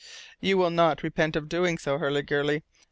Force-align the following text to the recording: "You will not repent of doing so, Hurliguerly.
"You 0.39 0.57
will 0.57 0.71
not 0.71 1.03
repent 1.03 1.35
of 1.35 1.47
doing 1.47 1.77
so, 1.77 1.99
Hurliguerly. 1.99 2.63